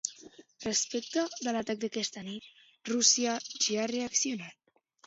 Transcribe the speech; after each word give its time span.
Respecte 0.63 1.25
de 1.47 1.53
l’atac 1.57 1.83
d’aquesta 1.85 2.25
nit, 2.31 2.49
Rússia 2.93 3.39
ja 3.69 3.79
ha 3.85 3.89
reaccionat. 3.97 4.61